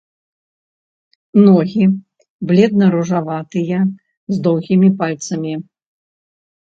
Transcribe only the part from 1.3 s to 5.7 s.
Ногі бледна ружаватыя з доўгімі пальцамі.